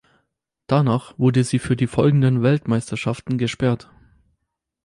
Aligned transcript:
Danach 0.65 1.13
wurde 1.19 1.43
sie 1.43 1.59
für 1.59 1.75
die 1.75 1.85
folgenden 1.85 2.41
Weltmeisterschaften 2.41 3.37
gesperrt. 3.37 3.91